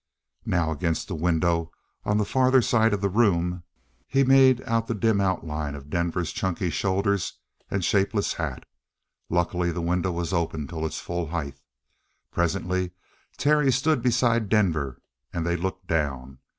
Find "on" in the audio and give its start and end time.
2.05-2.17